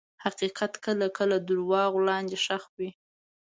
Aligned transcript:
حقیقت 0.25 0.73
کله 0.85 1.07
کله 1.17 1.35
د 1.39 1.43
دروغو 1.49 1.99
لاندې 2.07 2.37
ښخ 2.45 2.63
وي. 2.77 2.89